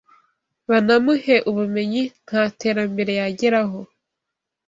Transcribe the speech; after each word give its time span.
banamuhe 0.69 1.35
ubumenyi 1.49 2.03
nta 2.25 2.43
terambere 2.59 3.11
yageraho 3.21 3.79